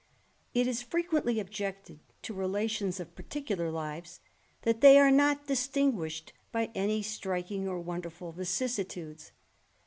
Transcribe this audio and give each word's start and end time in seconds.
It 0.55 0.65
is 0.65 0.81
frequently 0.81 1.39
objected 1.39 1.99
to 2.23 2.33
relations 2.33 2.99
of 2.99 3.13
particular 3.13 3.69
lives, 3.69 4.19
that 4.63 4.81
they 4.81 4.97
are 4.97 5.11
not 5.11 5.45
distinguished 5.45 6.33
by 6.51 6.71
any 6.73 7.03
striking 7.03 7.67
or 7.67 7.79
wonderful 7.79 8.31
vicissitudes. 8.31 9.31